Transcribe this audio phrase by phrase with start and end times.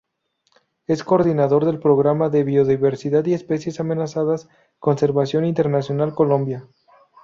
[0.87, 6.67] Es coordinador del "Programa de Biodiversidad y Especies Amenazadas, Conservación Internacional Colombia.